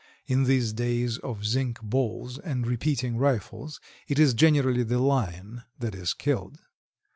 [0.25, 5.93] In these days of zinc balls and repeating rifles it is generally the Lion that
[5.93, 6.57] is killed.